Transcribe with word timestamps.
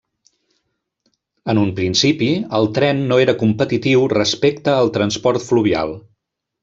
En 1.53 1.59
un 1.63 1.69
principi, 1.81 2.29
el 2.59 2.69
tren 2.77 3.03
no 3.11 3.19
era 3.25 3.35
competitiu 3.43 4.09
respecte 4.15 4.75
al 4.77 4.91
transport 4.97 5.47
fluvial. 5.51 5.95